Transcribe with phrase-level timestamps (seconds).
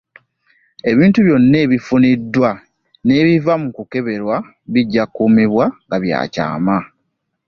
[0.91, 2.49] Ebintu byonna ebifuniddwa,
[3.05, 4.37] n’ebiva mu kukeberebwa,
[4.73, 6.77] bijja kukuumibwa nga bya kyama.